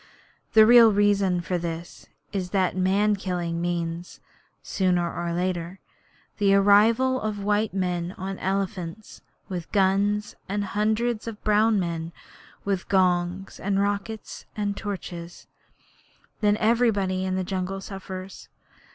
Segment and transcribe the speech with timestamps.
[0.53, 4.19] The real reason for this is that man killing means,
[4.63, 5.79] sooner or later,
[6.39, 12.13] the arrival of white men on elephants, with guns, and hundreds of brown men
[12.65, 15.45] with gongs and rockets and torches.
[16.39, 18.49] Then everybody in the jungle suffers.